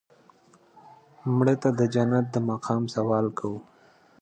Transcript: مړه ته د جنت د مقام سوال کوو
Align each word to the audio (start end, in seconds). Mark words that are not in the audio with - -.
مړه 1.35 1.55
ته 1.61 1.69
د 1.79 1.81
جنت 1.93 2.25
د 2.31 2.35
مقام 2.49 2.81
سوال 2.95 3.25
کوو 3.37 3.59